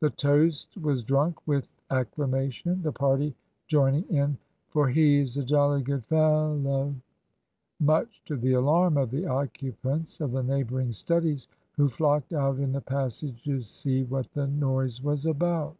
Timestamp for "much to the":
7.80-8.52